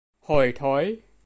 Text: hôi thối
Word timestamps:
hôi 0.19 0.51
thối 0.55 1.01